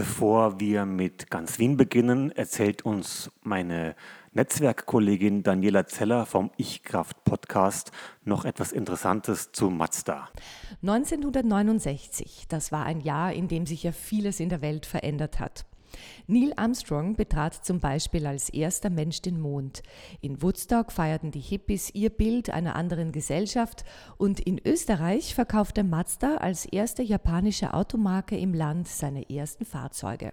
[0.00, 3.94] Bevor wir mit ganz Wien beginnen, erzählt uns meine
[4.32, 7.92] Netzwerkkollegin Daniela Zeller vom Ich-Kraft Podcast
[8.24, 10.30] noch etwas Interessantes zu Mazda.
[10.80, 15.66] 1969, das war ein Jahr, in dem sich ja vieles in der Welt verändert hat.
[16.26, 19.82] Neil Armstrong betrat zum Beispiel als erster Mensch den Mond.
[20.20, 23.84] In Woodstock feierten die Hippies ihr Bild einer anderen Gesellschaft
[24.18, 30.32] und in Österreich verkaufte Mazda als erste japanische Automarke im Land seine ersten Fahrzeuge.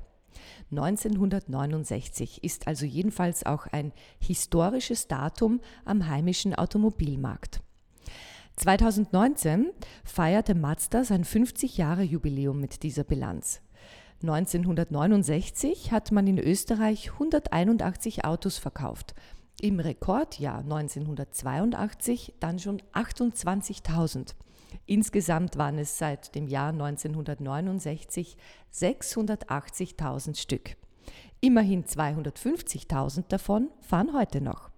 [0.71, 7.61] 1969 ist also jedenfalls auch ein historisches Datum am heimischen Automobilmarkt.
[8.57, 9.71] 2019
[10.03, 13.61] feierte Mazda sein 50 Jahre Jubiläum mit dieser Bilanz.
[14.21, 19.13] 1969 hat man in Österreich 181 Autos verkauft.
[19.61, 24.33] Im Rekordjahr 1982 dann schon 28.000.
[24.85, 28.37] Insgesamt waren es seit dem Jahr 1969
[28.73, 30.75] 680.000 Stück.
[31.39, 34.71] Immerhin 250.000 davon fahren heute noch.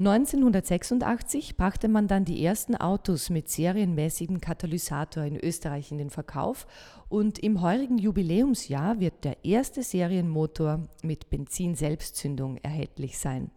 [0.00, 6.66] 1986 brachte man dann die ersten Autos mit serienmäßigem Katalysator in Österreich in den Verkauf
[7.10, 13.50] und im heurigen Jubiläumsjahr wird der erste Serienmotor mit Benzin-Selbstzündung erhältlich sein.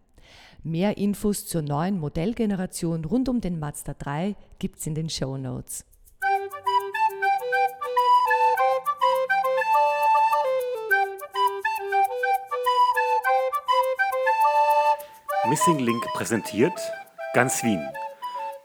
[0.62, 5.86] Mehr Infos zur neuen Modellgeneration rund um den Mazda 3 gibt's in den Show Notes.
[15.46, 16.72] Missing Link präsentiert
[17.34, 17.86] Ganz Wien.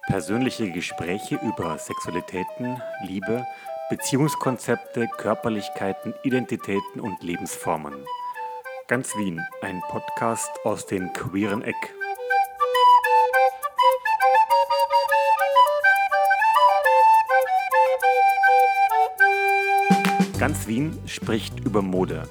[0.08, 3.46] Persönliche Gespräche über Sexualitäten, Liebe,
[3.90, 7.94] Beziehungskonzepte, Körperlichkeiten, Identitäten und Lebensformen.
[8.88, 11.76] Ganz Wien, ein Podcast aus dem queeren Eck.
[20.40, 22.30] Ganz Wien spricht über Mode.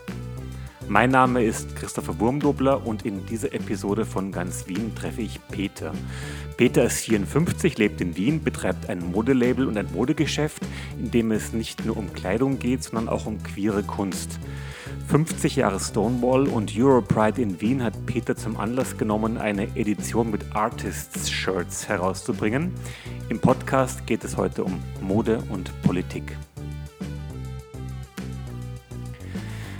[0.90, 5.92] Mein Name ist Christopher Wurmdobler und in dieser Episode von Ganz Wien treffe ich Peter.
[6.56, 10.62] Peter ist 54, lebt in Wien, betreibt ein Modelabel und ein Modegeschäft,
[10.98, 14.38] in dem es nicht nur um Kleidung geht, sondern auch um queere Kunst.
[15.08, 20.56] 50 Jahre Stonewall und Europride in Wien hat Peter zum Anlass genommen, eine Edition mit
[20.56, 22.72] Artists-Shirts herauszubringen.
[23.28, 26.34] Im Podcast geht es heute um Mode und Politik.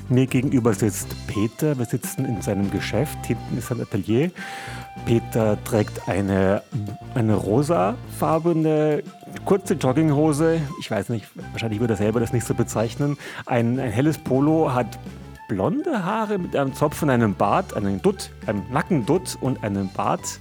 [0.09, 1.79] Mir gegenüber sitzt Peter.
[1.79, 3.19] Wir sitzen in seinem Geschäft.
[3.27, 4.31] Hinten ist sein Atelier.
[5.05, 6.63] Peter trägt eine,
[7.15, 9.03] eine rosafarbene
[9.45, 10.61] kurze Jogginghose.
[10.81, 13.19] Ich weiß nicht, wahrscheinlich würde er selber das nicht so bezeichnen.
[13.45, 14.99] Ein, ein helles Polo hat
[15.49, 20.41] blonde Haare mit einem Zopf und einem Bart, einem Dutt, einem Nackendutt und einem Bart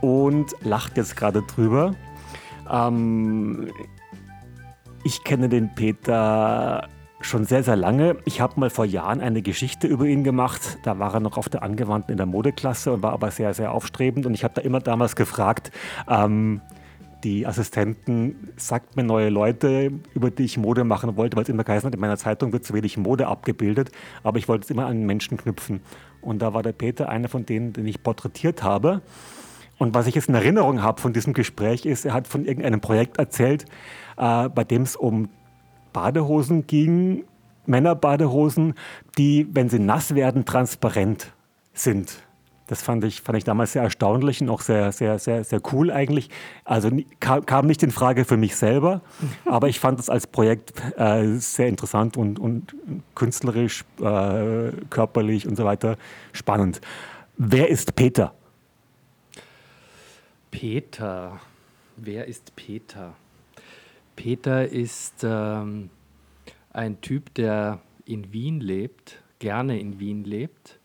[0.00, 1.94] und lacht jetzt gerade drüber.
[2.70, 3.70] Ähm,
[5.04, 6.88] ich kenne den Peter
[7.20, 8.16] schon sehr, sehr lange.
[8.24, 10.78] Ich habe mal vor Jahren eine Geschichte über ihn gemacht.
[10.82, 13.72] Da war er noch auf der Angewandten in der Modeklasse und war aber sehr, sehr
[13.72, 14.26] aufstrebend.
[14.26, 15.70] Und ich habe da immer damals gefragt,
[16.08, 16.60] ähm,
[17.22, 21.64] die Assistenten, sagt mir neue Leute, über die ich Mode machen wollte, weil es immer
[21.64, 23.90] geheißen hat, in meiner Zeitung wird zu wenig Mode abgebildet.
[24.22, 25.80] Aber ich wollte es immer an Menschen knüpfen.
[26.22, 29.02] Und da war der Peter einer von denen, den ich porträtiert habe.
[29.78, 32.80] Und was ich jetzt in Erinnerung habe von diesem Gespräch ist, er hat von irgendeinem
[32.80, 33.64] Projekt erzählt,
[34.16, 35.28] äh, bei dem es um
[35.92, 37.24] Badehosen ging,
[37.66, 38.74] Männerbadehosen,
[39.18, 41.32] die, wenn sie nass werden, transparent
[41.72, 42.22] sind.
[42.70, 45.90] Das fand ich, fand ich damals sehr erstaunlich und auch sehr, sehr, sehr, sehr cool
[45.90, 46.30] eigentlich.
[46.64, 49.00] Also kam, kam nicht in Frage für mich selber,
[49.44, 52.76] aber ich fand es als Projekt äh, sehr interessant und, und
[53.16, 55.96] künstlerisch, äh, körperlich und so weiter
[56.32, 56.80] spannend.
[57.36, 58.34] Wer ist Peter?
[60.52, 61.40] Peter.
[61.96, 63.14] Wer ist Peter?
[64.20, 65.88] Peter ist ähm,
[66.74, 70.78] ein Typ, der in Wien lebt, gerne in Wien lebt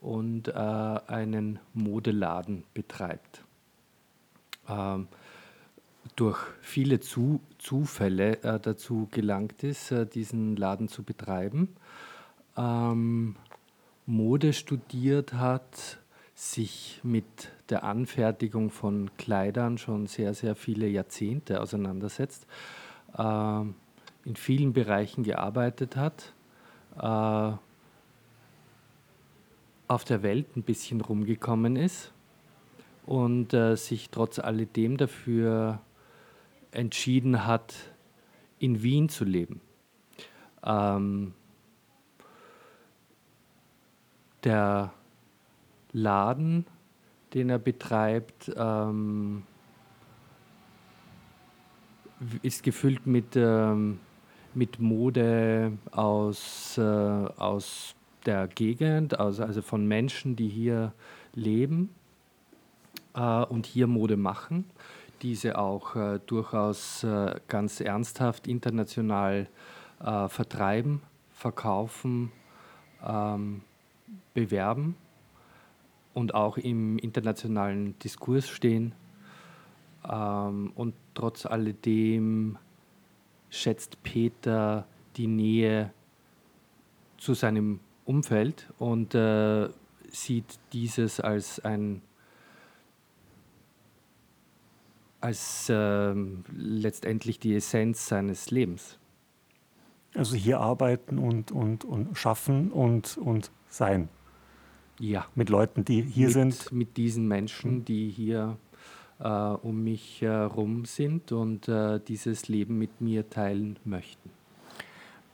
[0.00, 3.44] und äh, einen Modeladen betreibt.
[4.66, 5.06] Ähm,
[6.16, 11.76] durch viele Zu Zufälle äh, dazu gelangt ist, äh, diesen Laden zu betreiben.
[12.56, 13.36] Ähm,
[14.06, 15.98] Mode studiert hat,
[16.42, 22.48] sich mit der Anfertigung von Kleidern schon sehr, sehr viele Jahrzehnte auseinandersetzt,
[23.16, 23.60] äh,
[24.24, 26.32] in vielen Bereichen gearbeitet hat,
[26.98, 27.52] äh,
[29.86, 32.12] auf der Welt ein bisschen rumgekommen ist
[33.06, 35.80] und äh, sich trotz alledem dafür
[36.72, 37.74] entschieden hat,
[38.58, 39.60] in Wien zu leben.
[40.64, 41.34] Ähm,
[44.42, 44.92] der
[45.92, 46.66] Laden,
[47.34, 49.44] den er betreibt, ähm,
[52.42, 53.98] ist gefüllt mit ähm,
[54.54, 57.94] mit Mode aus, äh, aus
[58.26, 60.92] der Gegend, also, also von Menschen, die hier
[61.34, 61.90] leben
[63.14, 64.66] äh, und hier Mode machen,
[65.22, 69.48] diese auch äh, durchaus äh, ganz ernsthaft international
[70.04, 72.30] äh, vertreiben, verkaufen,
[73.04, 73.62] ähm,
[74.34, 74.96] bewerben
[76.14, 78.94] und auch im internationalen Diskurs stehen.
[80.10, 82.58] Ähm, und trotz alledem
[83.50, 84.86] schätzt Peter
[85.16, 85.92] die Nähe
[87.18, 89.68] zu seinem Umfeld und äh,
[90.08, 92.02] sieht dieses als ein
[95.20, 96.14] als äh,
[96.52, 98.98] letztendlich die Essenz seines Lebens.
[100.14, 104.08] Also hier arbeiten und, und, und schaffen und, und sein.
[104.98, 105.26] Ja.
[105.34, 106.72] Mit Leuten, die hier mit, sind.
[106.72, 108.56] Mit diesen Menschen, die hier
[109.18, 114.30] äh, um mich herum sind und äh, dieses Leben mit mir teilen möchten.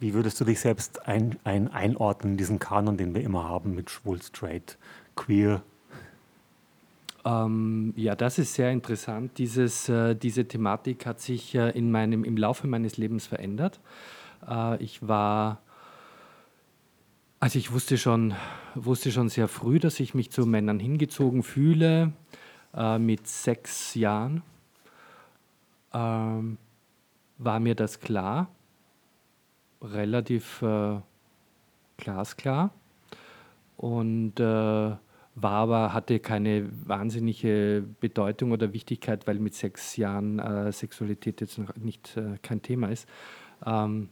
[0.00, 3.74] Wie würdest du dich selbst ein, ein, einordnen in diesen Kanon, den wir immer haben
[3.74, 4.78] mit schwul, straight,
[5.16, 5.62] queer?
[7.24, 9.38] Ähm, ja, das ist sehr interessant.
[9.38, 13.80] Dieses, äh, diese Thematik hat sich äh, in meinem, im Laufe meines Lebens verändert.
[14.48, 15.60] Äh, ich war
[17.40, 18.34] also ich wusste schon,
[18.74, 22.12] wusste schon sehr früh, dass ich mich zu Männern hingezogen fühle,
[22.74, 24.42] äh, mit sechs Jahren.
[25.92, 26.58] Ähm,
[27.38, 28.50] war mir das klar,
[29.80, 31.00] relativ äh,
[31.96, 32.72] glasklar
[33.76, 34.96] und äh,
[35.40, 41.58] war aber, hatte keine wahnsinnige Bedeutung oder Wichtigkeit, weil mit sechs Jahren äh, Sexualität jetzt
[41.58, 43.08] noch nicht äh, kein Thema ist.
[43.64, 44.08] Ähm,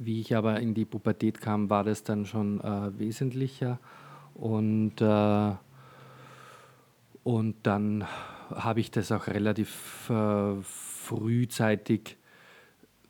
[0.00, 3.78] wie ich aber in die Pubertät kam, war das dann schon äh, wesentlicher.
[4.34, 5.52] Und, äh,
[7.22, 8.06] und dann
[8.50, 12.16] habe ich das auch relativ äh, frühzeitig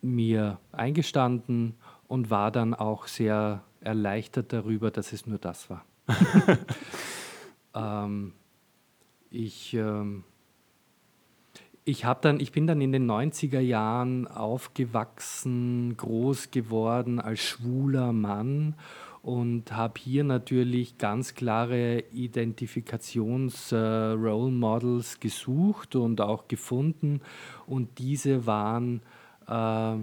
[0.02, 1.75] mir eingestanden
[2.08, 5.84] und war dann auch sehr erleichtert darüber, dass es nur das war.
[7.75, 8.32] ähm,
[9.31, 10.25] ich ähm,
[11.90, 18.75] ich, dann, ich bin dann in den 90er Jahren aufgewachsen, groß geworden als schwuler Mann
[19.22, 27.20] und habe hier natürlich ganz klare Identifikations-Role äh, Models gesucht und auch gefunden.
[27.66, 29.02] Und diese waren
[29.46, 29.96] äh,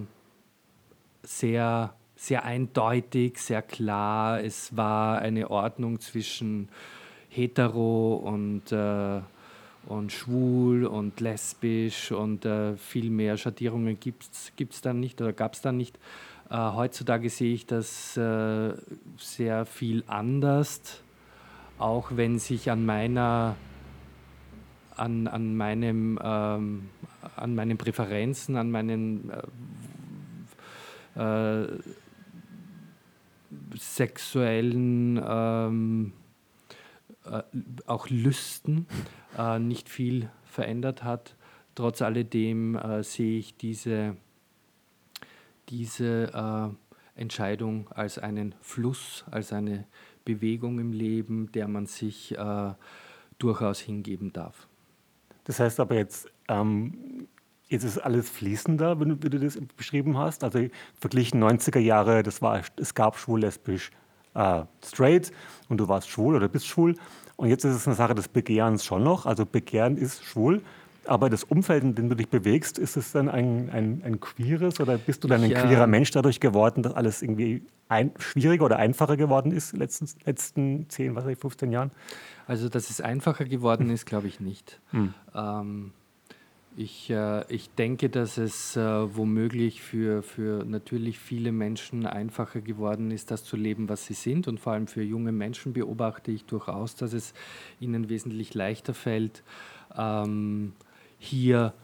[1.22, 4.40] sehr, sehr eindeutig, sehr klar.
[4.40, 6.68] Es war eine Ordnung zwischen
[7.28, 9.20] hetero und äh,
[9.88, 15.54] und schwul und lesbisch und äh, viel mehr Schattierungen gibt es dann nicht oder gab
[15.54, 15.98] es dann nicht.
[16.50, 18.74] Äh, heutzutage sehe ich das äh,
[19.16, 21.02] sehr viel anders,
[21.78, 23.56] auch wenn sich an meiner
[24.96, 26.88] an, an, meinem, ähm,
[27.36, 29.30] an meinen Präferenzen, an meinen
[31.16, 31.78] äh, äh,
[33.76, 36.12] sexuellen ähm,
[37.30, 37.42] äh,
[37.86, 38.86] auch Lüsten
[39.36, 41.36] äh, nicht viel verändert hat.
[41.74, 44.16] Trotz alledem äh, sehe ich diese,
[45.68, 49.86] diese äh, Entscheidung als einen Fluss, als eine
[50.24, 52.72] Bewegung im Leben, der man sich äh,
[53.38, 54.68] durchaus hingeben darf.
[55.44, 57.26] Das heißt aber jetzt, ähm,
[57.68, 60.44] jetzt ist alles fließender, wenn du, wie du das beschrieben hast.
[60.44, 63.90] Also verglichen 90er Jahre, das war, es gab schwul, lesbisch,
[64.38, 65.32] äh, straight
[65.68, 66.94] und du warst schwul oder bist schwul.
[67.36, 69.26] Und jetzt ist es eine Sache des Begehrens schon noch.
[69.26, 70.62] Also Begehren ist schwul.
[71.04, 74.78] Aber das Umfeld, in dem du dich bewegst, ist es dann ein, ein, ein queeres
[74.78, 75.62] oder bist du dann ein ja.
[75.62, 79.84] queerer Mensch dadurch geworden, dass alles irgendwie ein, schwieriger oder einfacher geworden ist in den
[79.84, 81.90] letzten, letzten 10, was weiß ich, 15 Jahren?
[82.46, 84.80] Also, dass es einfacher geworden ist, glaube ich nicht.
[84.90, 85.14] Hm.
[85.34, 85.92] Ähm,
[86.78, 93.10] ich, äh, ich denke, dass es äh, womöglich für, für natürlich viele Menschen einfacher geworden
[93.10, 94.46] ist, das zu leben, was sie sind.
[94.46, 97.34] Und vor allem für junge Menschen beobachte ich durchaus, dass es
[97.80, 99.42] ihnen wesentlich leichter fällt,
[99.96, 100.72] ähm,
[101.18, 101.74] hier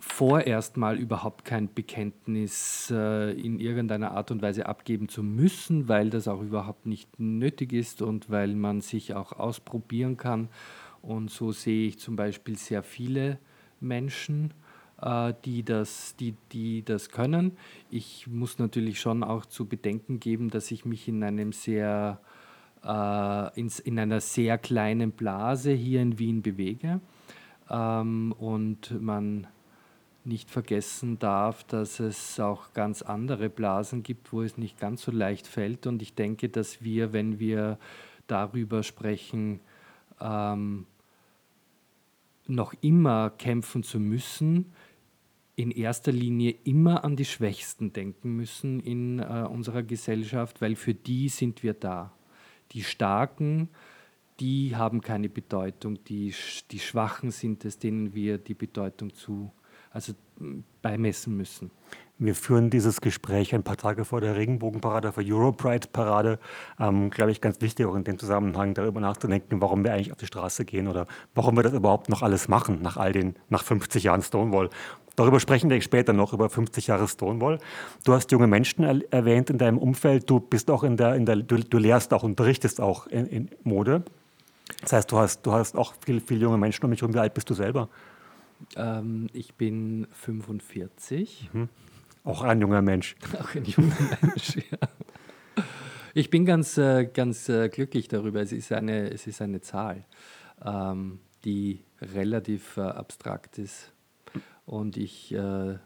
[0.00, 6.10] vorerst mal überhaupt kein Bekenntnis äh, in irgendeiner Art und Weise abgeben zu müssen, weil
[6.10, 10.48] das auch überhaupt nicht nötig ist und weil man sich auch ausprobieren kann
[11.06, 13.38] und so sehe ich zum Beispiel sehr viele
[13.80, 14.52] Menschen,
[15.00, 17.56] äh, die, das, die, die das können.
[17.90, 22.20] Ich muss natürlich schon auch zu bedenken geben, dass ich mich in einem sehr
[22.84, 27.00] äh, in, in einer sehr kleinen Blase hier in Wien bewege.
[27.70, 29.46] Ähm, und man
[30.24, 35.12] nicht vergessen darf, dass es auch ganz andere Blasen gibt, wo es nicht ganz so
[35.12, 35.86] leicht fällt.
[35.86, 37.78] Und ich denke, dass wir, wenn wir
[38.26, 39.60] darüber sprechen,
[40.20, 40.86] ähm,
[42.48, 44.72] noch immer kämpfen zu müssen,
[45.56, 50.94] in erster Linie immer an die Schwächsten denken müssen in äh, unserer Gesellschaft, weil für
[50.94, 52.12] die sind wir da.
[52.72, 53.70] Die Starken,
[54.38, 56.34] die haben keine Bedeutung, die,
[56.70, 59.50] die Schwachen sind es, denen wir die Bedeutung zu,
[59.96, 60.12] also
[60.82, 61.70] beimessen müssen.
[62.18, 66.38] Wir führen dieses Gespräch ein paar Tage vor der Regenbogenparade, vor Europride-Parade.
[66.78, 70.18] Ähm, Glaube ich, ganz wichtig auch in dem Zusammenhang darüber nachzudenken, warum wir eigentlich auf
[70.18, 73.64] die Straße gehen oder warum wir das überhaupt noch alles machen nach all den, nach
[73.64, 74.70] 50 Jahren Stonewall.
[75.14, 77.58] Darüber sprechen wir später noch, über 50 Jahre Stonewall.
[78.04, 80.28] Du hast junge Menschen er erwähnt in deinem Umfeld.
[80.28, 83.50] Du bist auch in der, in der du, du lehrst auch, unterrichtest auch in, in,
[83.62, 84.02] Mode.
[84.82, 87.14] Das heißt, du hast, du hast auch viele viel junge Menschen um mich herum.
[87.14, 87.88] Wie alt bist du selber?
[88.76, 91.50] Ähm, ich bin 45.
[91.52, 91.68] Mhm.
[92.24, 93.16] Auch ein junger Mensch.
[93.40, 95.64] Auch ein junger Mensch, ja.
[96.14, 98.40] Ich bin ganz, äh, ganz äh, glücklich darüber.
[98.40, 100.04] Es ist eine, es ist eine Zahl,
[100.64, 103.92] ähm, die relativ äh, abstrakt ist
[104.64, 105.78] und ich, äh,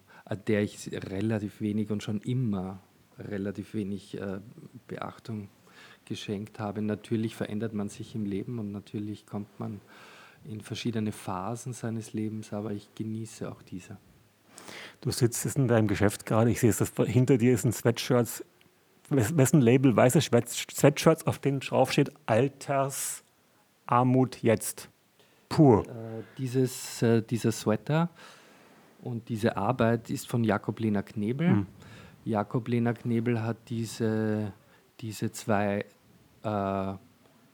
[0.47, 2.81] der ich relativ wenig und schon immer
[3.19, 4.41] relativ wenig äh,
[4.87, 5.49] Beachtung
[6.05, 6.81] geschenkt habe.
[6.83, 9.81] Natürlich verändert man sich im Leben und natürlich kommt man
[10.45, 13.97] in verschiedene Phasen seines Lebens, aber ich genieße auch diese.
[15.01, 18.45] Du sitzt in deinem Geschäft gerade, ich sehe es, das, hinter dir ist ein Sweatshirt,
[19.09, 24.91] wessen Label weiße Sweatshirts, auf denen drauf steht Altersarmut jetzt.
[25.49, 25.87] Pur.
[25.87, 28.11] Äh, dieses, äh, dieser Sweater
[29.03, 31.49] und diese Arbeit ist von Jakob Lena Knebel.
[31.49, 31.67] Mhm.
[32.25, 34.53] Jakob Lena Knebel hat diese,
[35.01, 35.85] diese zwei
[36.45, 36.93] äh,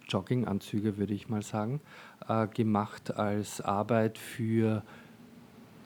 [0.09, 1.81] Jogginganzüge, würde ich mal sagen,
[2.29, 4.83] äh, gemacht als Arbeit für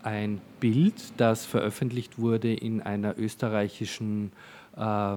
[0.02, 4.32] ein Bild, das veröffentlicht wurde in einer österreichischen
[4.76, 5.16] äh,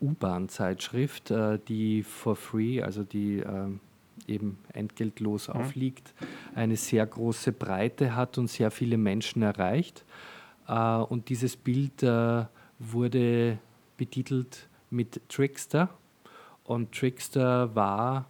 [0.00, 3.80] U-Bahn-Zeitschrift, äh, die for free, also die ähm,
[4.26, 5.54] eben entgeltlos mhm.
[5.54, 6.14] aufliegt,
[6.54, 10.04] eine sehr große Breite hat und sehr viele Menschen erreicht.
[10.68, 12.44] Äh, und dieses Bild äh,
[12.78, 13.58] wurde
[13.96, 15.90] betitelt mit Trickster.
[16.64, 18.26] Und Trickster war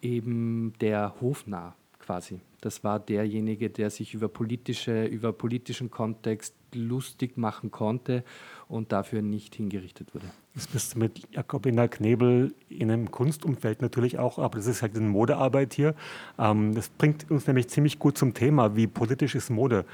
[0.00, 2.40] eben der Hofnarr quasi.
[2.60, 8.24] Das war derjenige, der sich über, politische, über politischen Kontext lustig machen konnte
[8.68, 10.26] und dafür nicht hingerichtet wurde.
[10.54, 14.96] Das bist du mit Jakobina Knebel in einem Kunstumfeld natürlich auch, aber das ist halt
[14.96, 15.94] eine Modearbeit hier.
[16.38, 19.84] Ähm, das bringt uns nämlich ziemlich gut zum Thema, wie politisch ist Mode.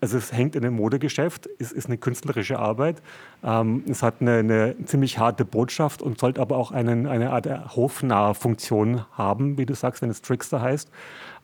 [0.00, 3.02] Also es hängt in einem Modegeschäft, es ist eine künstlerische Arbeit,
[3.42, 7.74] ähm, es hat eine, eine, ziemlich harte Botschaft und sollte aber auch einen, eine Art
[7.74, 10.88] hofnahe Funktion haben, wie du sagst, wenn es Trickster heißt.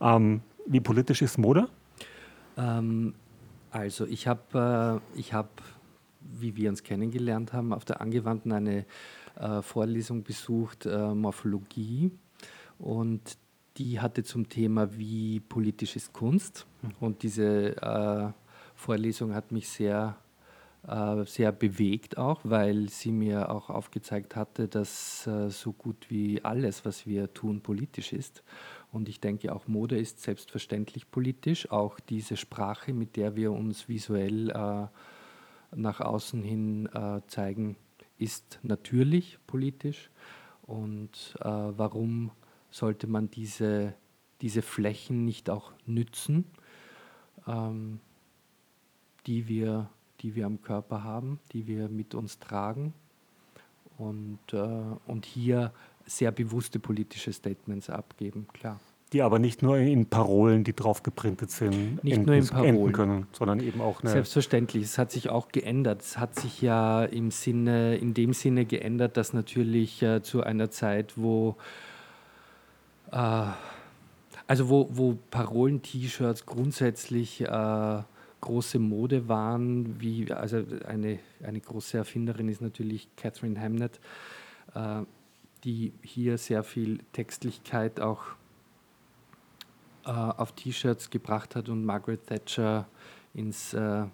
[0.00, 1.68] Ähm, wie politisch ist Mode?
[2.56, 3.14] Ähm,
[3.72, 5.60] also ich habe, äh, hab,
[6.20, 8.86] wie wir uns kennengelernt haben, auf der Angewandten eine
[9.34, 12.12] äh, Vorlesung besucht, äh, Morphologie.
[12.78, 13.36] Und
[13.76, 16.66] die hatte zum Thema, wie politisch ist Kunst.
[16.82, 16.90] Mhm.
[17.00, 18.43] Und diese äh,
[18.74, 20.16] Vorlesung hat mich sehr,
[20.86, 26.44] äh, sehr bewegt auch, weil sie mir auch aufgezeigt hatte, dass äh, so gut wie
[26.44, 28.42] alles, was wir tun, politisch ist.
[28.92, 31.70] Und ich denke, auch Mode ist selbstverständlich politisch.
[31.70, 34.86] Auch diese Sprache, mit der wir uns visuell äh,
[35.76, 36.88] nach außen hin
[37.26, 37.74] zeigen,
[38.16, 40.10] ist natürlich politisch.
[40.62, 42.30] Und warum
[42.70, 43.94] sollte man diese,
[44.40, 46.44] diese Flächen nicht auch nützen,
[47.48, 47.98] ähm,
[49.26, 49.88] die, wir,
[50.20, 52.94] die wir am Körper haben, die wir mit uns tragen?
[53.96, 54.66] Und, äh,
[55.06, 55.72] und hier
[56.04, 58.80] sehr bewusste politische Statements abgeben, klar.
[59.12, 62.92] Die aber nicht nur in Parolen, die drauf geprintet sind, nicht enden, nur in Parolen
[62.92, 66.02] können, sondern eben auch eine Selbstverständlich, es hat sich auch geändert.
[66.02, 70.70] Es hat sich ja im Sinne, in dem Sinne geändert, dass natürlich äh, zu einer
[70.70, 71.54] Zeit, wo
[73.12, 73.46] äh,
[74.46, 78.02] also wo, wo Parolen-T-Shirts grundsätzlich äh,
[78.44, 83.98] große Mode waren, wie also eine, eine große Erfinderin ist natürlich Catherine Hamnett,
[84.74, 85.02] äh,
[85.64, 88.22] die hier sehr viel Textlichkeit auch
[90.04, 92.86] äh, auf T-Shirts gebracht hat und Margaret Thatcher
[93.32, 94.06] ins, äh, äh,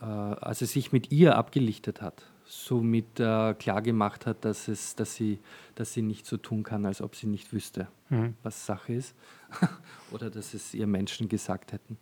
[0.00, 5.38] also sich mit ihr abgelichtet hat, somit äh, klar gemacht hat, dass, es, dass, sie,
[5.74, 8.36] dass sie nicht so tun kann, als ob sie nicht wüsste, mhm.
[8.42, 9.14] was Sache ist,
[10.12, 11.98] oder dass es ihr Menschen gesagt hätten.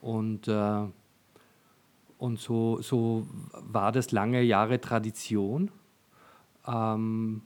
[0.00, 0.84] Und, äh,
[2.18, 5.70] und so, so war das lange Jahre Tradition.
[6.66, 7.42] Ähm,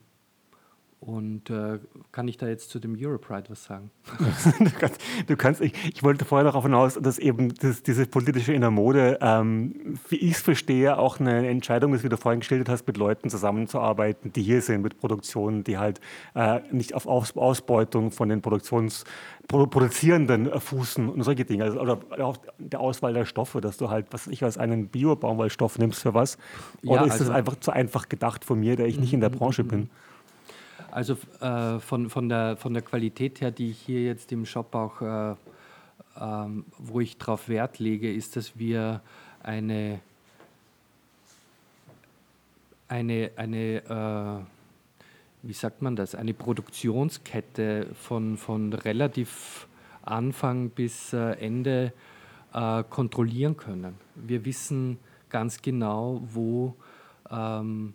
[1.01, 1.79] Und äh,
[2.13, 3.91] kann ich da jetzt zu dem Europride was sagen?
[4.59, 8.53] du kannst, du kannst ich, ich, wollte vorher darauf hinaus, dass eben das, diese politische
[8.53, 12.41] in der Mode, ähm, wie ich es verstehe, auch eine Entscheidung ist, wie du vorhin
[12.41, 16.03] gestellt hast, mit Leuten zusammenzuarbeiten, die hier sind, mit Produktionen, die halt
[16.35, 19.05] äh, nicht auf Aus Ausbeutung von den Produktions
[19.49, 21.65] Produzierenden fußen und solche Dinge.
[21.65, 25.79] Also, oder auch der Auswahl der Stoffe, dass du halt, was ich als einen Bio-Baumwollstoff
[25.79, 26.37] nimmst für was.
[26.85, 29.21] Oder ja, ist also, das einfach zu einfach gedacht von mir, der ich nicht in
[29.21, 29.91] der Branche bin?
[30.91, 34.75] Also äh, von, von, der, von der Qualität her, die ich hier jetzt im Shop
[34.75, 35.35] auch, äh,
[36.21, 39.01] ähm, wo ich darauf Wert lege, ist, dass wir
[39.43, 40.01] eine,
[42.89, 44.45] eine, eine äh,
[45.43, 49.67] wie sagt man das, eine Produktionskette von, von relativ
[50.03, 51.93] Anfang bis äh, Ende
[52.53, 53.95] äh, kontrollieren können.
[54.15, 56.75] Wir wissen ganz genau, wo
[57.31, 57.95] ähm,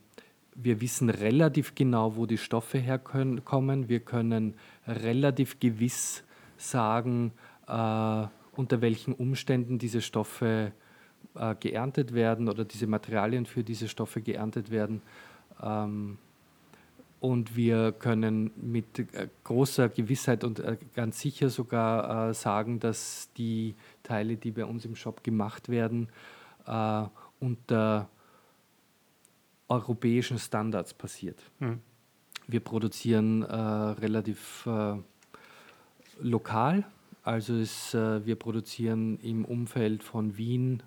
[0.56, 3.90] wir wissen relativ genau, wo die Stoffe herkommen.
[3.90, 4.56] Wir können
[4.88, 6.24] relativ gewiss
[6.58, 7.34] sagen,
[7.68, 10.72] äh, unter welchen Umständen diese Stoffe
[11.36, 15.02] äh, geerntet werden oder diese Materialien für diese Stoffe geerntet werden.
[15.62, 16.18] Ähm,
[17.20, 23.30] und wir können mit äh, großer Gewissheit und äh, ganz sicher sogar äh, sagen, dass
[23.36, 26.10] die Teile, die bei uns im Shop gemacht werden,
[27.40, 28.10] unter
[29.68, 31.40] europäischen Standards passiert.
[31.60, 31.80] Mhm.
[32.48, 34.98] Wir produzieren äh, relativ äh,
[36.22, 36.86] lokal,
[37.24, 40.84] also ist, äh, wir produzieren im Umfeld von Wien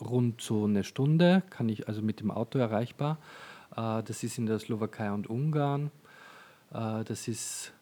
[0.00, 3.18] rund so eine Stunde, kann ich also mit dem Auto erreichbar.
[3.74, 5.90] Äh, das ist in der Slowakei und Ungarn.
[6.72, 7.72] Äh, das ist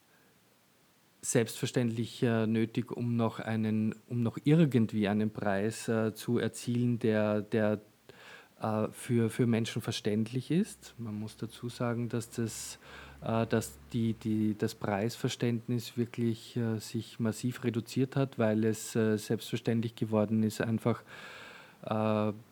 [1.21, 7.80] selbstverständlich äh, nötig, um noch einen, um noch irgendwie einen Preis zu erzielen, der, der
[8.64, 10.94] äh, für, für Menschen verständlich ist.
[10.97, 12.78] Man muss dazu sagen, dass, das,
[13.23, 19.94] äh, dass die, die, das Preisverständnis wirklich äh, sich massiv reduziert hat, weil es selbstverständlich
[19.97, 21.02] geworden ist, einfach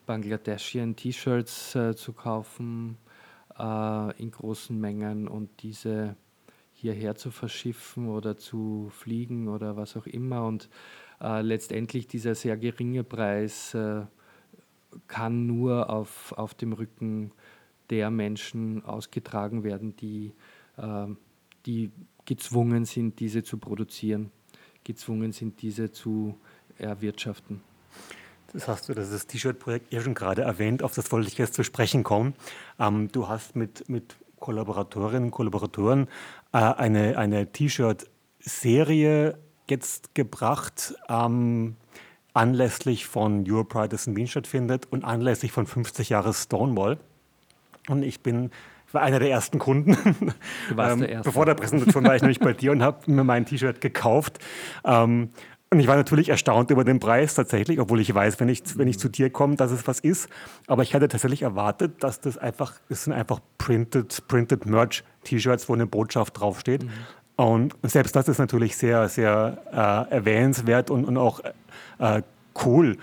[0.05, 2.97] Bangladeschien T-Shirts zu kaufen
[3.57, 6.15] in großen Mengen und diese
[6.73, 10.45] hierher zu verschiffen oder zu fliegen oder was auch immer.
[10.45, 10.69] Und
[11.19, 13.75] letztendlich dieser sehr geringe Preis
[15.07, 17.31] kann nur auf, auf dem Rücken
[17.89, 20.33] der Menschen ausgetragen werden, die,
[20.77, 21.07] äh,
[21.65, 21.91] die
[22.25, 24.31] gezwungen sind, diese zu produzieren,
[24.83, 26.37] gezwungen sind, diese zu
[26.77, 27.61] erwirtschaften.
[28.53, 31.63] Das hast du, das T-Shirt-Projekt ja schon gerade erwähnt, auf das wollte ich jetzt zu
[31.63, 32.35] sprechen kommen.
[32.79, 36.07] Ähm, du hast mit, mit Kollaboratorinnen und Kollaboratoren
[36.51, 40.93] äh, eine, eine T-Shirt-Serie jetzt gebracht.
[41.09, 41.77] Ähm,
[42.33, 46.97] anlässlich von Europride, das in Wien stattfindet, und anlässlich von 50 Jahre Stonewall.
[47.89, 48.51] Und ich bin
[48.93, 49.97] war einer der ersten Kunden.
[50.69, 51.29] Du warst ähm, der Erste.
[51.29, 54.39] Bevor der Präsentation war ich nämlich bei dir und habe mir mein T-Shirt gekauft.
[54.85, 55.29] Ähm,
[55.71, 58.87] und ich war natürlich erstaunt über den Preis tatsächlich, obwohl ich weiß, wenn ich, wenn
[58.87, 60.29] ich zu dir komme, dass es was ist.
[60.67, 65.73] Aber ich hatte tatsächlich erwartet, dass das einfach, das sind einfach printed, printed Merch-T-Shirts, wo
[65.73, 66.83] eine Botschaft draufsteht.
[66.83, 66.91] Mhm.
[67.35, 71.41] Und selbst das ist natürlich sehr, sehr äh, erwähnenswert und, und auch
[71.99, 72.21] äh,
[72.63, 72.97] cool,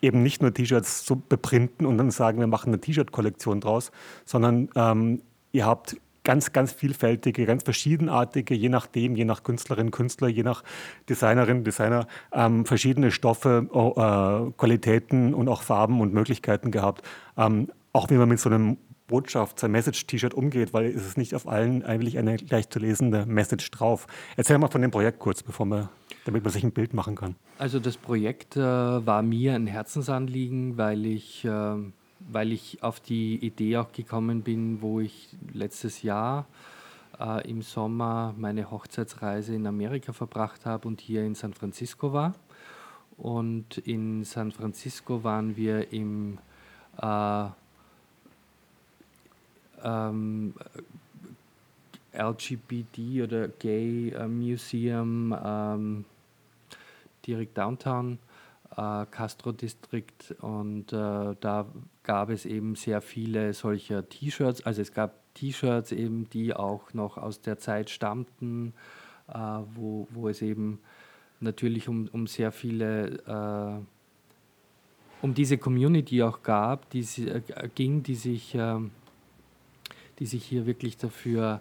[0.00, 3.90] eben nicht nur T-Shirts zu beprinten und dann sagen, wir machen eine T-Shirt-Kollektion draus,
[4.24, 10.28] sondern ähm, ihr habt ganz, ganz vielfältige, ganz verschiedenartige, je nachdem, je nach Künstlerin, Künstler,
[10.28, 10.64] je nach
[11.08, 17.02] Designerin, Designer, ähm, verschiedene Stoffe, äh, Qualitäten und auch Farben und Möglichkeiten gehabt.
[17.36, 21.34] Ähm, auch wie man mit so einem Botschaft, sein Message-T-Shirt umgeht, weil es ist nicht
[21.34, 24.06] auf allen eigentlich eine gleich zu lesende Message drauf.
[24.36, 25.90] Erzähl mal von dem Projekt kurz, bevor wir,
[26.24, 27.36] damit man sich ein Bild machen kann.
[27.58, 31.74] Also das Projekt äh, war mir ein Herzensanliegen, weil ich, äh,
[32.20, 36.46] weil ich auf die Idee auch gekommen bin, wo ich letztes Jahr
[37.20, 42.34] äh, im Sommer meine Hochzeitsreise in Amerika verbracht habe und hier in San Francisco war.
[43.16, 46.38] Und in San Francisco waren wir im
[47.00, 47.46] äh,
[49.82, 50.54] ähm,
[52.12, 56.04] LGBT oder Gay äh, Museum ähm,
[57.26, 58.18] direkt downtown,
[58.76, 61.66] äh, Castro District und äh, da
[62.02, 67.18] gab es eben sehr viele solcher T-Shirts, also es gab T-Shirts eben, die auch noch
[67.18, 68.72] aus der Zeit stammten,
[69.28, 69.38] äh,
[69.74, 70.80] wo, wo es eben
[71.40, 73.84] natürlich um, um sehr viele äh,
[75.22, 77.42] um diese Community auch gab, die äh,
[77.74, 78.90] ging, die sich ähm,
[80.18, 81.60] die sich hier wirklich dafür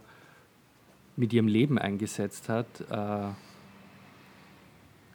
[1.15, 3.31] mit ihrem Leben eingesetzt hat, äh,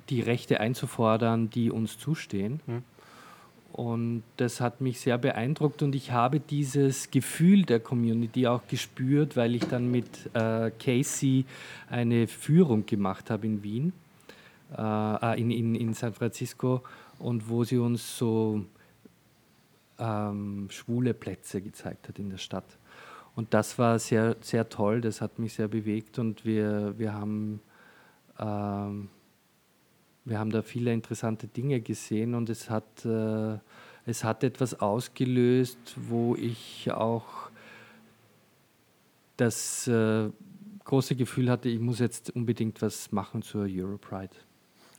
[0.09, 2.61] die Rechte einzufordern, die uns zustehen.
[2.67, 2.83] Mhm.
[3.73, 9.37] Und das hat mich sehr beeindruckt und ich habe dieses Gefühl der Community auch gespürt,
[9.37, 11.45] weil ich dann mit äh, Casey
[11.89, 13.93] eine Führung gemacht habe in Wien,
[14.77, 16.83] äh, äh in, in, in San Francisco
[17.21, 18.65] und wo sie uns so
[20.01, 22.77] ähm, schwule Plätze gezeigt hat in der Stadt.
[23.41, 27.63] Und das war sehr, sehr toll, das hat mich sehr bewegt und wir, wir haben
[28.39, 29.09] ähm,
[30.27, 33.57] wir haben da viele interessante Dinge gesehen und es hat, äh,
[34.05, 37.51] es hat etwas ausgelöst, wo ich auch
[39.39, 40.29] das äh,
[40.85, 44.37] große Gefühl hatte, ich muss jetzt unbedingt was machen zur Europride.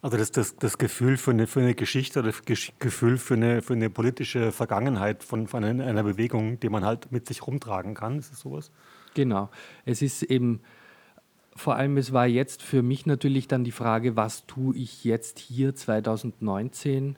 [0.02, 3.62] Also das, das, das Gefühl für eine, für eine Geschichte oder das Gefühl für eine,
[3.62, 8.18] für eine politische Vergangenheit von, von einer Bewegung, die man halt mit sich rumtragen kann,
[8.18, 8.72] ist es sowas?
[9.14, 9.50] Genau.
[9.86, 10.62] Es ist eben
[11.56, 15.38] vor allem, es war jetzt für mich natürlich dann die Frage, was tue ich jetzt
[15.38, 17.18] hier 2019?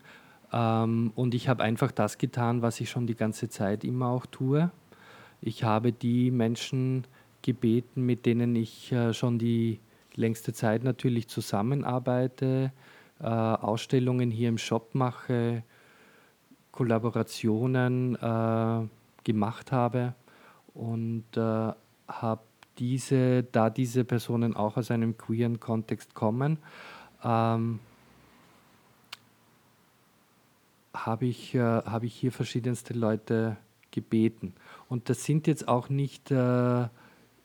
[0.51, 4.25] Ähm, und ich habe einfach das getan, was ich schon die ganze Zeit immer auch
[4.25, 4.71] tue.
[5.39, 7.05] Ich habe die Menschen
[7.41, 9.79] gebeten, mit denen ich äh, schon die
[10.15, 12.71] längste Zeit natürlich zusammenarbeite,
[13.19, 15.63] äh, Ausstellungen hier im Shop mache,
[16.71, 18.87] Kollaborationen äh,
[19.23, 20.15] gemacht habe
[20.73, 21.71] und äh,
[22.07, 22.41] habe
[22.79, 26.57] diese, da diese Personen auch aus einem queeren Kontext kommen,
[27.23, 27.79] ähm,
[30.93, 33.57] habe ich, äh, hab ich hier verschiedenste Leute
[33.91, 34.53] gebeten.
[34.89, 36.87] Und das sind jetzt auch nicht äh,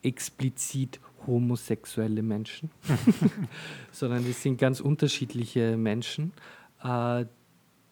[0.02, 2.72] explizit homosexuelle Menschen,
[3.92, 6.32] sondern es sind ganz unterschiedliche Menschen,
[6.82, 7.24] äh,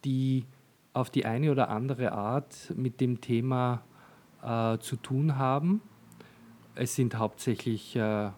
[0.04, 0.44] die
[0.92, 3.84] auf die eine oder andere Art mit dem Thema
[4.42, 5.80] äh, zu tun haben
[6.76, 8.30] es sind hauptsächlich, äh,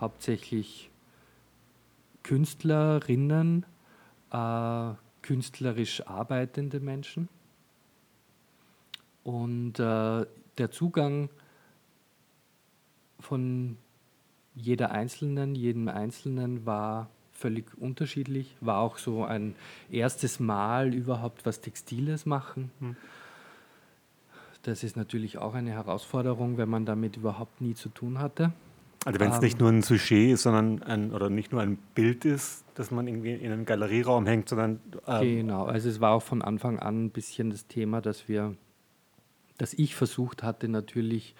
[0.00, 0.90] hauptsächlich
[2.22, 3.66] Künstlerinnen,
[4.30, 4.92] äh,
[5.22, 7.28] künstlerisch arbeitende Menschen.
[9.24, 10.26] Und äh,
[10.58, 11.30] der Zugang
[13.18, 13.76] von
[14.54, 18.56] jeder Einzelnen, jedem Einzelnen war völlig unterschiedlich.
[18.60, 19.54] War auch so ein
[19.90, 22.70] erstes Mal überhaupt was Textiles machen.
[22.80, 22.96] Hm.
[24.62, 28.52] Das ist natürlich auch eine Herausforderung, wenn man damit überhaupt nie zu tun hatte.
[29.04, 31.76] Also wenn es ähm, nicht nur ein Sujet ist, sondern ein, oder nicht nur ein
[31.94, 35.66] Bild ist, das man irgendwie in einen Galerieraum hängt, sondern ähm genau.
[35.66, 38.56] Also es war auch von Anfang an ein bisschen das Thema, dass wir,
[39.58, 41.34] dass ich versucht hatte, natürlich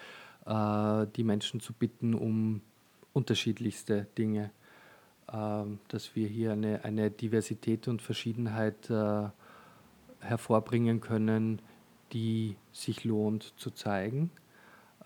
[0.45, 2.61] äh, die Menschen zu bitten um
[3.15, 4.51] unterschiedlichste Dinge,
[5.33, 9.29] äh, dass wir hier eine, eine Diversität und Verschiedenheit äh,
[10.21, 11.63] hervorbringen können
[12.15, 14.31] die sich lohnt zu zeigen,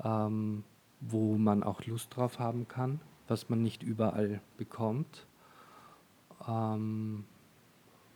[0.04, 0.62] ähm,
[1.00, 5.26] wo man auch Lust drauf haben kann, was man nicht überall bekommt.
[6.46, 7.24] Ähm,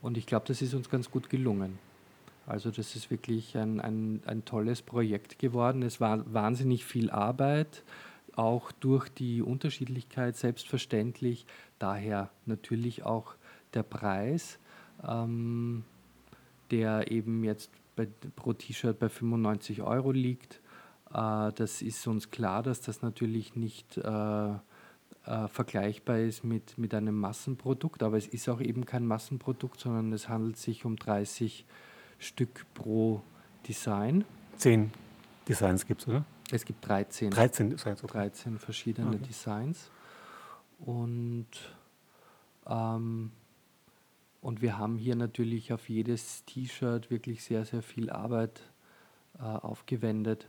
[0.02, 1.78] und ich glaube, das ist uns ganz gut gelungen.
[2.46, 5.83] Also das ist wirklich ein, ein, ein tolles Projekt geworden.
[5.83, 7.85] Es war wahnsinnig viel Arbeit,
[8.35, 11.47] auch durch die Unterschiedlichkeit selbstverständlich.
[11.79, 13.35] Daher natürlich auch
[13.75, 14.59] der Preis,
[15.07, 15.85] ähm,
[16.71, 20.61] der eben jetzt bei, pro T-Shirt bei 95 Euro liegt.
[21.12, 24.53] Äh, das ist uns klar, dass das natürlich nicht äh,
[25.25, 30.12] äh, vergleichbar ist mit, mit einem Massenprodukt, aber es ist auch eben kein Massenprodukt, sondern
[30.12, 31.64] es handelt sich um 30
[32.18, 33.23] Stück pro
[33.68, 34.25] Design.
[34.57, 34.90] Zehn
[35.49, 36.25] Designs gibt es, oder?
[36.53, 37.31] Es gibt 13.
[37.31, 38.05] 13 Designs.
[38.05, 38.12] Okay.
[38.12, 39.27] 13 verschiedene okay.
[39.27, 39.91] Designs.
[40.79, 41.49] Und
[42.67, 43.33] ähm,
[44.43, 48.61] und wir haben hier natürlich auf jedes T-Shirt wirklich sehr, sehr viel Arbeit
[49.38, 50.49] äh, aufgewendet.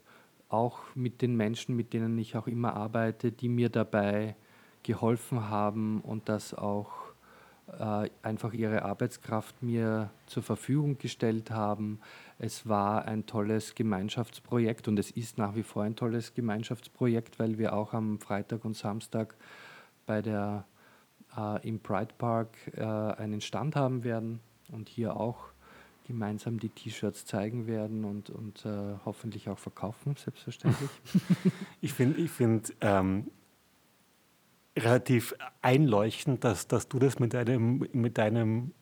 [0.49, 4.35] Auch mit den Menschen, mit denen ich auch immer arbeite, die mir dabei
[4.81, 7.02] geholfen haben und das auch
[8.21, 11.99] einfach ihre Arbeitskraft mir zur Verfügung gestellt haben.
[12.37, 17.57] Es war ein tolles Gemeinschaftsprojekt und es ist nach wie vor ein tolles Gemeinschaftsprojekt, weil
[17.57, 19.35] wir auch am Freitag und Samstag
[20.05, 20.65] bei der
[21.37, 24.39] äh, im Pride Park äh, einen Stand haben werden
[24.71, 25.45] und hier auch
[26.05, 30.89] gemeinsam die T-Shirts zeigen werden und, und äh, hoffentlich auch verkaufen, selbstverständlich.
[31.81, 33.27] ich finde ich find, ähm,
[34.77, 38.73] relativ einleuchtend, dass, dass du das mit deinem, mit deinem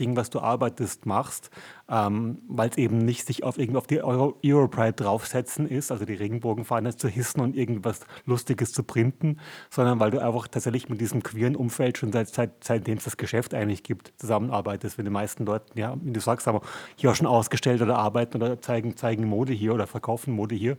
[0.00, 1.50] Ding, was du arbeitest, machst,
[1.88, 6.06] ähm, weil es eben nicht sich auf irgendwie auf die Euro Europride draufsetzen ist, also
[6.06, 11.00] die Regenbogenfahne zu hissen und irgendwas Lustiges zu printen, sondern weil du einfach tatsächlich mit
[11.00, 14.96] diesem queeren Umfeld schon seit, seit seitdem es das Geschäft eigentlich gibt, zusammenarbeitest.
[14.96, 16.60] Wenn die meisten Leute, ja, wie du sagst, haben
[16.96, 20.78] hier auch schon ausgestellt oder arbeiten oder zeigen, zeigen Mode hier oder verkaufen Mode hier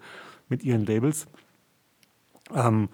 [0.49, 1.27] mit ihren Labels.
[2.53, 2.89] Ähm,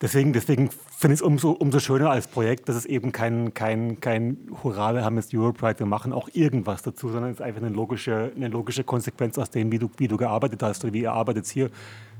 [0.00, 4.00] Deswegen, deswegen finde ich es umso, umso schöner als Projekt, dass es eben kein, kein,
[4.00, 7.62] kein Hurra, wir haben jetzt Europride, wir machen auch irgendwas dazu, sondern es ist einfach
[7.62, 11.02] eine logische, eine logische Konsequenz aus dem, wie du, wie du gearbeitet hast oder wie
[11.02, 11.70] ihr arbeitet hier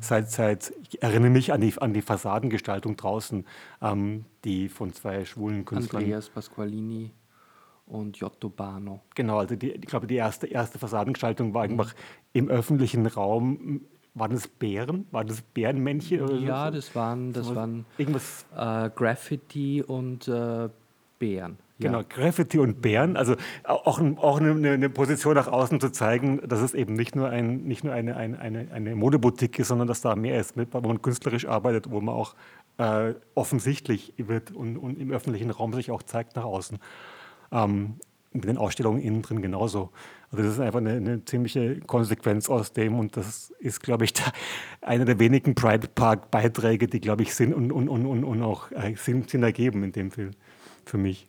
[0.00, 3.44] seit, seit ich erinnere mich an die, an die Fassadengestaltung draußen,
[3.82, 6.02] ähm, die von zwei schwulen Künstlern.
[6.02, 7.12] Andreas Pasqualini
[7.86, 9.00] und Giotto Bano.
[9.14, 11.94] Genau, also die, ich glaube, die erste, erste Fassadengestaltung war einfach
[12.32, 13.82] im öffentlichen Raum
[14.16, 15.06] waren das Bären?
[15.12, 16.22] Waren das Bärenmännchen?
[16.22, 16.72] Oder ja, so?
[16.72, 18.46] das waren, das waren irgendwas.
[18.56, 20.68] Äh, Graffiti und äh,
[21.18, 21.58] Bären.
[21.78, 22.06] Genau, ja.
[22.08, 23.18] Graffiti und Bären.
[23.18, 27.28] Also auch, auch eine, eine, Position nach außen zu zeigen, dass es eben nicht nur,
[27.28, 30.80] ein, nicht nur eine, eine, eine, eine Modeboutique ist, sondern dass da mehr ist, wo
[30.80, 32.34] man künstlerisch arbeitet, wo man auch
[32.78, 36.78] äh, offensichtlich wird und, und, im öffentlichen Raum sich auch zeigt nach außen.
[37.52, 37.96] Ähm,
[38.36, 39.90] mit den Ausstellungen innen drin genauso.
[40.30, 44.12] Also das ist einfach eine, eine, ziemliche Konsequenz aus dem und das ist, glaube ich,
[44.14, 44.24] da,
[44.80, 48.70] einer der wenigen Pride Park Beiträge, die, glaube ich, Sinn und, und, und, und auch
[48.72, 50.32] äh, Sinn, Sinn ergeben in dem Film
[50.84, 51.28] für mich.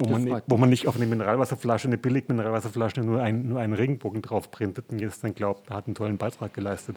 [0.00, 3.72] Wo man, wo man, nicht auf eine Mineralwasserflasche, eine billige Mineralwasserflasche nur, ein, nur einen
[3.72, 6.96] Regenbogen drauf printet und jetzt dann glaubt, er hat einen tollen Beitrag geleistet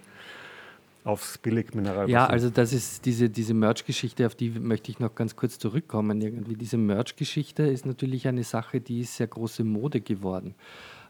[1.03, 2.09] aufs Billigmineralwasser.
[2.11, 6.21] Ja, also das ist diese, diese Merch-Geschichte, auf die möchte ich noch ganz kurz zurückkommen.
[6.21, 10.55] Irgendwie diese Merch-Geschichte ist natürlich eine Sache, die ist sehr große Mode geworden.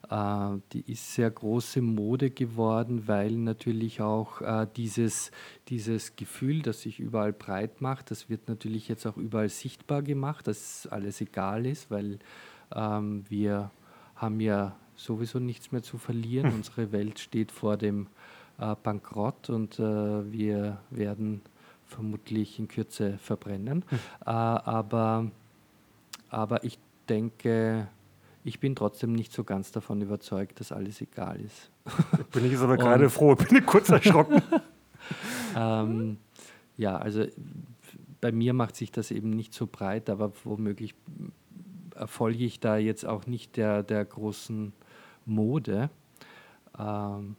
[0.10, 5.32] Äh, die ist sehr große Mode geworden, weil natürlich auch äh, dieses,
[5.68, 10.48] dieses Gefühl, das sich überall breit macht, das wird natürlich jetzt auch überall sichtbar gemacht,
[10.48, 12.20] dass alles egal ist, weil
[12.74, 13.72] ähm, wir
[14.16, 16.54] haben ja sowieso nichts mehr zu verlieren.
[16.56, 18.08] Unsere Welt steht vor dem
[18.62, 21.42] äh, bankrott und äh, wir werden
[21.86, 23.84] vermutlich in Kürze verbrennen.
[23.90, 24.00] Hm.
[24.26, 25.32] Äh, aber,
[26.30, 26.78] aber ich
[27.10, 27.88] denke,
[28.44, 31.70] ich bin trotzdem nicht so ganz davon überzeugt, dass alles egal ist.
[32.32, 34.42] Bin ich jetzt aber gerade froh, bin kurz erschrocken.
[35.56, 36.18] ähm,
[36.78, 37.26] ja, also
[38.22, 40.94] bei mir macht sich das eben nicht so breit, aber womöglich
[41.96, 44.74] erfolge ich da jetzt auch nicht der, der großen
[45.26, 45.90] Mode.
[46.78, 47.36] Ähm,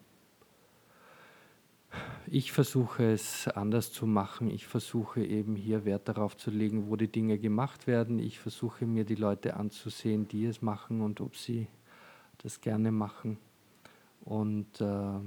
[2.27, 4.51] ich versuche es anders zu machen.
[4.51, 8.19] Ich versuche eben hier Wert darauf zu legen, wo die Dinge gemacht werden.
[8.19, 11.69] Ich versuche mir die Leute anzusehen, die es machen und ob sie
[12.39, 13.39] das gerne machen.
[14.25, 15.19] Und äh,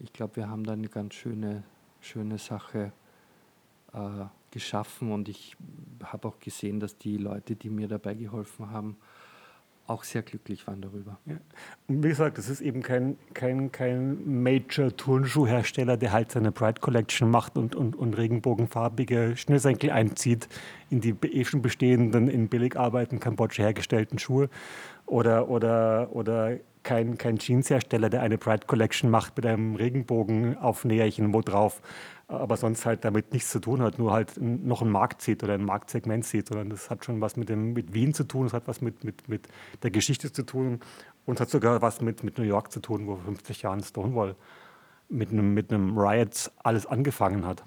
[0.00, 1.62] ich glaube, wir haben da eine ganz schöne,
[2.00, 2.92] schöne Sache
[3.92, 5.12] äh, geschaffen.
[5.12, 5.56] Und ich
[6.02, 8.96] habe auch gesehen, dass die Leute, die mir dabei geholfen haben,
[9.88, 11.18] auch sehr glücklich waren darüber.
[11.26, 11.36] Ja.
[11.88, 17.30] Und wie gesagt, das ist eben kein, kein, kein Major-Turnschuhhersteller, der halt seine Pride Collection
[17.30, 20.48] macht und, und, und regenbogenfarbige Schnürsenkel einzieht
[20.90, 24.50] in die eh schon bestehenden, in Billigarbeiten Kambodscha hergestellten Schuhe.
[25.06, 31.40] Oder, oder, oder kein, kein Jeans-Hersteller, der eine Pride Collection macht mit einem Regenbogenaufnäherchen, wo
[31.40, 31.80] drauf
[32.28, 35.54] aber sonst halt damit nichts zu tun hat, nur halt noch einen Markt sieht oder
[35.54, 38.52] ein Marktsegment sieht, sondern das hat schon was mit, dem, mit Wien zu tun, es
[38.52, 39.48] hat was mit, mit, mit
[39.82, 40.80] der Geschichte zu tun
[41.24, 43.82] und es hat sogar was mit, mit New York zu tun, wo vor 50 Jahren
[43.82, 44.36] Stonewall
[45.08, 47.62] mit einem, mit einem Riot alles angefangen hat,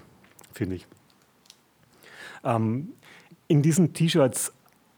[0.52, 0.86] finde ich.
[2.44, 2.92] Ähm,
[3.48, 4.52] in diesen T-Shirts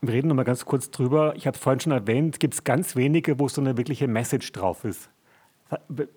[0.09, 1.35] reden noch mal ganz kurz drüber.
[1.37, 4.53] Ich habe es vorhin schon erwähnt, gibt es ganz wenige, wo so eine wirkliche Message
[4.53, 5.11] drauf ist.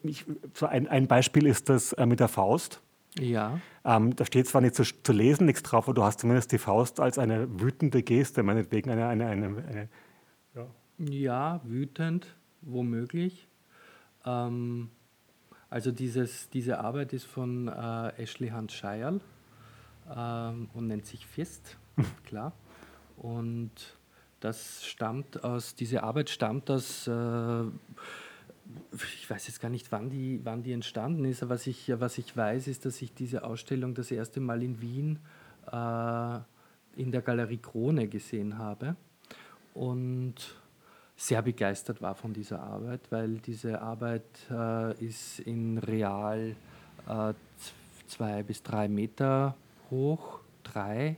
[0.03, 2.81] Ich, so ein, ein, Beispiel ist das äh, mit der Faust.
[3.19, 3.59] Ja.
[3.83, 6.57] Ähm, da steht zwar nicht zu, zu, lesen, nichts drauf, aber du hast zumindest die
[6.57, 9.07] Faust als eine wütende Geste, meinetwegen eine.
[9.07, 9.89] eine, eine, eine
[10.53, 10.67] ja.
[10.99, 11.61] ja.
[11.63, 13.47] wütend, womöglich.
[14.25, 14.89] Ähm,
[15.69, 19.21] also dieses, diese Arbeit ist von äh, Ashley Hunt Scheierl
[20.15, 21.77] ähm, und nennt sich Fist,
[22.25, 22.53] klar.
[23.17, 23.71] Und
[24.39, 27.63] das stammt aus, diese Arbeit stammt aus äh,
[28.93, 32.17] ich weiß jetzt gar nicht, wann die, wann die entstanden ist, aber was ich, was
[32.17, 35.19] ich weiß, ist, dass ich diese Ausstellung das erste Mal in Wien
[35.71, 36.39] äh,
[36.95, 38.95] in der Galerie Krone gesehen habe
[39.73, 40.35] und
[41.15, 46.55] sehr begeistert war von dieser Arbeit, weil diese Arbeit äh, ist in real
[47.07, 47.33] äh,
[48.07, 49.55] zwei bis drei Meter
[49.89, 51.17] hoch, drei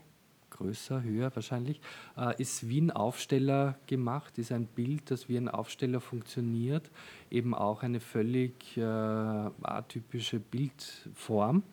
[0.59, 1.81] größer, höher wahrscheinlich,
[2.17, 6.91] äh, ist wie ein Aufsteller gemacht, ist ein Bild, das wie ein Aufsteller funktioniert,
[7.31, 11.63] eben auch eine völlig äh, atypische Bildform,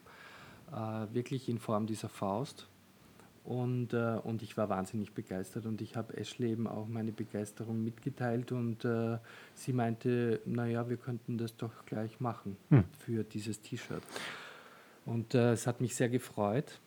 [0.73, 2.69] äh, wirklich in Form dieser Faust.
[3.45, 8.51] Und, und ich war wahnsinnig begeistert und ich habe Ashley eben auch meine Begeisterung mitgeteilt
[8.51, 9.19] und äh,
[9.55, 12.83] sie meinte, naja, wir könnten das doch gleich machen hm.
[12.99, 14.03] für dieses T-Shirt.
[15.05, 16.81] Und äh, es hat mich sehr gefreut.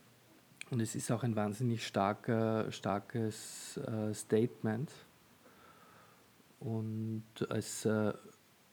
[0.72, 4.92] Und es ist auch ein wahnsinnig starker, starkes äh, Statement.
[6.60, 8.14] Und es äh,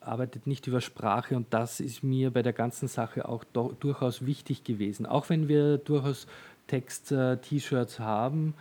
[0.01, 4.65] arbeitet nicht über Sprache und das ist mir bei der ganzen Sache auch durchaus wichtig
[4.65, 5.07] gewesen.
[5.07, 6.27] Auch wenn wir durchaus
[6.67, 8.55] Text-T-Shirts haben,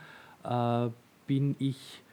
[0.44, 0.90] äh,
[1.28, 2.04] bin ich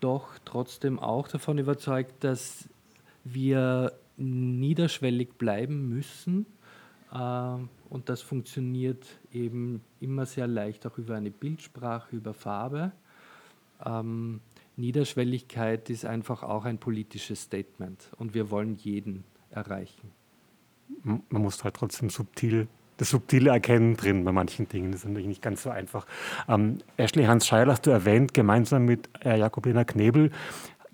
[0.00, 2.68] doch trotzdem auch davon überzeugt, dass
[3.24, 6.46] wir niederschwellig bleiben müssen.
[7.12, 7.56] Äh,
[7.88, 12.92] und das funktioniert eben immer sehr leicht auch über eine Bildsprache, über Farbe.
[13.84, 14.40] Ähm,
[14.76, 20.12] Niederschwelligkeit ist einfach auch ein politisches Statement und wir wollen jeden erreichen.
[21.02, 22.68] Man muss halt trotzdem subtil
[23.00, 24.92] das subtile Erkennen drin bei manchen Dingen.
[24.92, 26.06] Das ist natürlich nicht ganz so einfach.
[26.48, 30.30] Ähm, Ashley Hans Scheil hast du erwähnt, gemeinsam mit äh, Jakobina Knebel.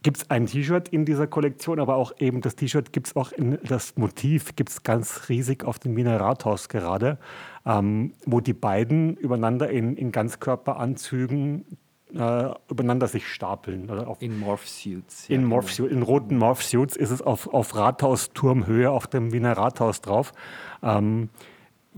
[0.02, 3.32] Gibt es ein T-Shirt in dieser Kollektion, aber auch eben das T-Shirt gibt es auch
[3.32, 7.18] in das Motiv, gibt es ganz riesig auf dem Wiener Rathaus gerade,
[7.64, 11.64] ähm, wo die beiden übereinander in, in Ganzkörperanzügen
[12.14, 13.90] äh, übereinander sich stapeln.
[13.90, 15.28] Oder auf, in Morph-Suits.
[15.28, 15.88] Ja, in, Morph genau.
[15.88, 20.32] in roten Morph-Suits ist es auf, auf Rathausturmhöhe auf dem Wiener Rathaus drauf.
[20.82, 21.30] Ähm,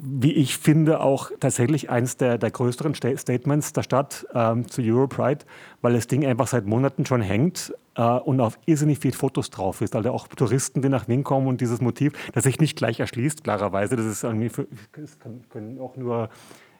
[0.00, 5.44] wie ich finde, auch tatsächlich eines der, der größeren Statements der Stadt ähm, zu Europride,
[5.82, 9.80] weil das Ding einfach seit Monaten schon hängt äh, und auf irrsinnig viele Fotos drauf
[9.80, 9.96] ist.
[9.96, 13.42] Also auch Touristen, die nach Wien kommen und dieses Motiv, das sich nicht gleich erschließt,
[13.42, 13.96] klarerweise.
[13.96, 14.68] Das ist irgendwie, für,
[15.02, 16.30] es können auch nur,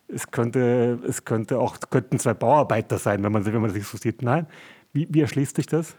[0.07, 3.99] es könnte, es könnte auch, könnten zwei Bauarbeiter sein, wenn man, wenn man sich so
[3.99, 4.23] sieht.
[4.23, 4.47] Nein,
[4.93, 5.97] wie, wie erschließt sich das?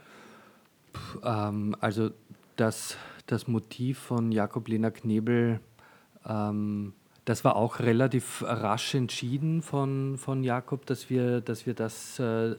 [1.25, 2.11] Ähm, also
[2.55, 5.59] das, das Motiv von Jakob Lena Knebel
[6.25, 6.93] ähm,
[7.29, 12.55] das war auch relativ rasch entschieden von, von Jakob, dass wir, dass wir das äh,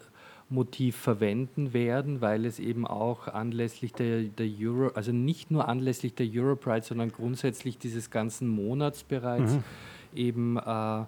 [0.49, 6.15] Motiv verwenden werden, weil es eben auch anlässlich der, der Euro, also nicht nur anlässlich
[6.15, 9.65] der Europride, sondern grundsätzlich dieses ganzen Monats bereits mhm.
[10.15, 11.05] eben äh,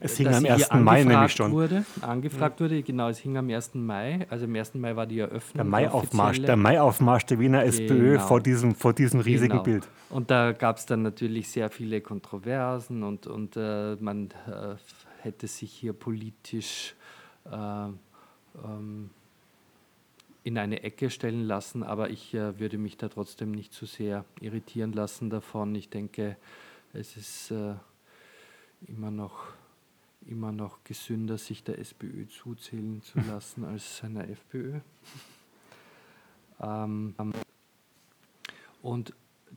[0.00, 0.72] es hing am 1.
[0.72, 1.52] Mai nämlich schon.
[1.52, 3.74] Wurde, angefragt wurde, genau, es hing am 1.
[3.74, 4.26] Mai.
[4.30, 4.74] Also am 1.
[4.74, 5.54] Mai war die Eröffnung.
[5.54, 8.26] Der Maiaufmarsch, der Maiaufmarsch der Wiener SPÖ genau.
[8.26, 9.62] vor, diesem, vor diesem riesigen genau.
[9.62, 9.88] Bild.
[10.10, 14.74] Und da gab es dann natürlich sehr viele Kontroversen und, und äh, man äh,
[15.22, 16.94] hätte sich hier politisch
[17.50, 19.10] äh, ähm,
[20.44, 24.24] in eine Ecke stellen lassen, aber ich äh, würde mich da trotzdem nicht zu sehr
[24.40, 25.74] irritieren lassen davon.
[25.76, 26.36] Ich denke,
[26.92, 27.74] es ist äh,
[28.88, 29.54] immer noch
[30.26, 34.80] immer noch gesünder, sich der SPÖ zuzählen zu lassen als seiner FPÖ.
[36.60, 37.14] ähm,
[38.82, 39.14] und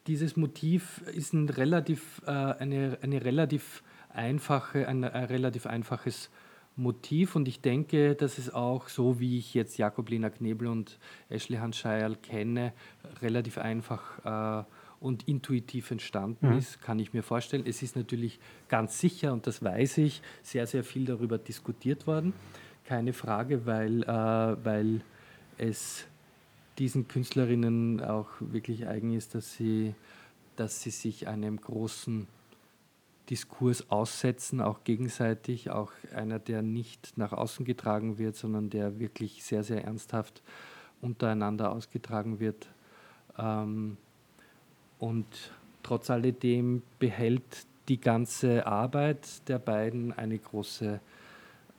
[0.08, 6.30] dieses Motiv ist ein relativ, äh, eine, eine relativ einfache, ein, ein, relativ einfaches
[6.75, 10.99] Motiv und ich denke, dass es auch so, wie ich jetzt Jakob Lena Knebel und
[11.30, 12.73] Ashley Hans Scheierl kenne,
[13.21, 14.65] relativ einfach äh,
[14.99, 16.58] und intuitiv entstanden mhm.
[16.58, 17.65] ist, kann ich mir vorstellen.
[17.65, 22.34] Es ist natürlich ganz sicher, und das weiß ich, sehr, sehr viel darüber diskutiert worden.
[22.86, 25.01] Keine Frage, weil, äh, weil
[25.58, 26.05] es
[26.77, 29.95] diesen Künstlerinnen auch wirklich eigen ist, dass sie,
[30.55, 32.27] dass sie sich einem großen
[33.29, 39.43] Diskurs aussetzen, auch gegenseitig, auch einer, der nicht nach außen getragen wird, sondern der wirklich
[39.43, 40.43] sehr, sehr ernsthaft
[41.01, 42.67] untereinander ausgetragen wird.
[43.38, 43.97] Ähm,
[44.99, 45.25] und
[45.84, 50.99] trotz alledem behält die ganze Arbeit der beiden eine große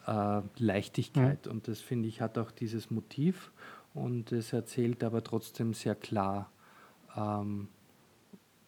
[0.06, 1.46] äh, Leichtigkeit.
[1.46, 1.52] Mhm.
[1.52, 3.50] Und das finde ich hat auch dieses Motiv.
[3.94, 6.50] Und es erzählt aber trotzdem sehr klar,
[7.16, 7.68] ähm,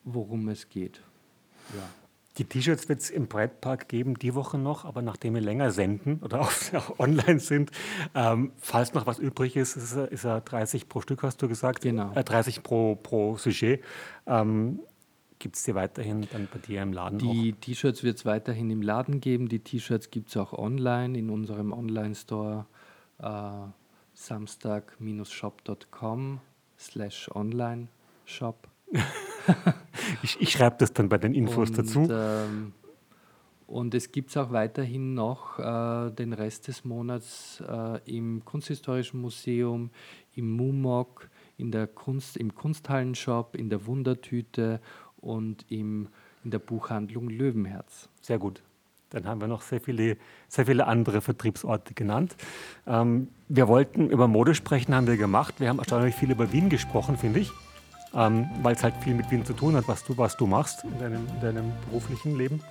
[0.05, 1.03] worum es geht.
[1.75, 2.08] Ja.
[2.39, 6.21] Die T-Shirts wird es im Breitpark geben, die Woche noch, aber nachdem wir länger senden
[6.21, 7.73] oder auch, auch online sind,
[8.15, 11.49] ähm, falls noch was übrig ist, ist er, ist er 30 pro Stück, hast du
[11.49, 11.83] gesagt?
[11.83, 12.13] Genau.
[12.15, 13.83] Äh, 30 pro, pro Sujet.
[14.27, 14.79] Ähm,
[15.41, 17.19] Gibt es die weiterhin dann bei dir im Laden?
[17.19, 19.49] Die T-Shirts wird es weiterhin im Laden geben.
[19.49, 22.67] Die T-Shirts gibt es auch online in unserem Online-Store
[23.21, 23.51] äh,
[24.15, 26.41] samstag-shop.com
[26.77, 27.87] slash online
[28.25, 28.67] shop.
[30.23, 32.09] ich, ich schreibe das dann bei den Infos und, dazu.
[32.11, 32.73] Ähm,
[33.67, 39.21] und es gibt es auch weiterhin noch äh, den Rest des Monats äh, im Kunsthistorischen
[39.21, 39.91] Museum,
[40.35, 44.81] im MUMOC, in der Kunst, im Kunsthallenshop, in der Wundertüte
[45.19, 46.09] und im,
[46.45, 48.09] in der Buchhandlung Löwenherz.
[48.23, 48.63] Sehr gut.
[49.11, 50.17] Dann haben wir noch sehr viele,
[50.49, 52.37] sehr viele andere Vertriebsorte genannt.
[52.87, 55.61] Ähm, wir wollten über Mode sprechen, haben wir gemacht.
[55.61, 57.53] Wir haben erstaunlich viel über Wien gesprochen, finde ich
[58.15, 60.85] ähm, weil es halt viel mit Wien zu tun hat, was du, was du machst
[60.85, 62.63] in deinem, in deinem beruflichen Leben.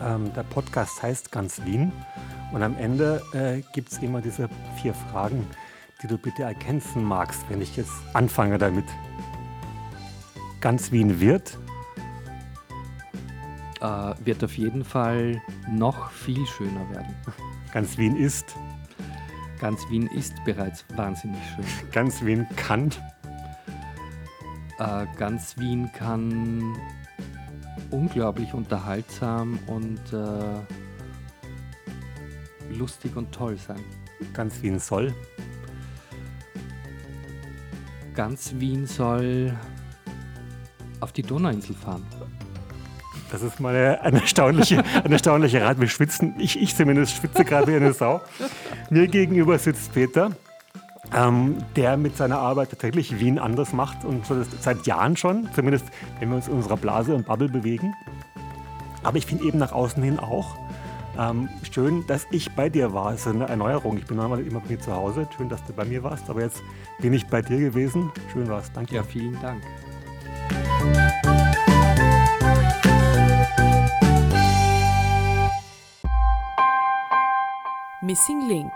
[0.00, 1.92] Ähm, der Podcast heißt Ganz Wien
[2.52, 4.48] und am Ende äh, gibt es immer diese
[4.80, 5.46] vier Fragen,
[6.02, 8.84] die du bitte ergänzen magst, wenn ich jetzt anfange damit.
[10.60, 11.58] Ganz Wien wird?
[13.80, 15.40] Äh, wird auf jeden Fall
[15.70, 17.14] noch viel schöner werden.
[17.72, 18.54] Ganz Wien ist?
[19.60, 21.64] Ganz Wien ist bereits wahnsinnig schön.
[21.92, 22.90] Ganz Wien kann?
[24.82, 26.76] Äh, ganz Wien kann
[27.90, 30.60] unglaublich unterhaltsam und äh,
[32.76, 33.84] lustig und toll sein.
[34.32, 35.14] Ganz Wien soll.
[38.14, 39.56] Ganz Wien soll
[41.00, 42.04] auf die Donauinsel fahren.
[43.30, 45.80] Das ist mal eine, erstaunliche, eine erstaunliche Rat.
[45.80, 48.20] Wir schwitzen, ich, ich zumindest schwitze gerade wie eine Sau.
[48.90, 50.32] Mir gegenüber sitzt Peter,
[51.14, 55.86] ähm, der mit seiner Arbeit tatsächlich Wien anders macht und so seit Jahren schon, zumindest
[56.18, 57.94] wenn wir uns in unserer Blase und Bubble bewegen.
[59.02, 60.56] Aber ich finde eben nach außen hin auch
[61.18, 63.12] ähm, schön, dass ich bei dir war.
[63.12, 63.98] Es ist eine Erneuerung.
[63.98, 65.28] Ich bin normalerweise immer bei mir zu Hause.
[65.36, 66.30] Schön, dass du bei mir warst.
[66.30, 66.62] Aber jetzt
[67.00, 68.10] bin ich bei dir gewesen.
[68.32, 68.72] Schön war's.
[68.72, 68.94] Danke.
[68.94, 69.62] Ja, vielen Dank.
[78.00, 78.72] Missing Link